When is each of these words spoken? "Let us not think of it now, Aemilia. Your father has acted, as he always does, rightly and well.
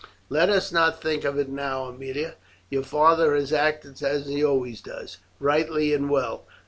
"Let 0.29 0.49
us 0.49 0.71
not 0.71 0.99
think 0.99 1.23
of 1.25 1.37
it 1.37 1.47
now, 1.47 1.85
Aemilia. 1.87 2.33
Your 2.71 2.81
father 2.81 3.35
has 3.35 3.53
acted, 3.53 4.01
as 4.01 4.25
he 4.25 4.43
always 4.43 4.81
does, 4.81 5.17
rightly 5.39 5.93
and 5.93 6.09
well. 6.09 6.47